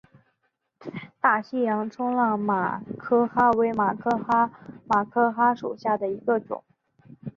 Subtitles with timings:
[1.21, 4.51] 大西洋冲浪马珂蛤为马珂蛤科
[4.87, 6.63] 马珂蛤属下的一个种。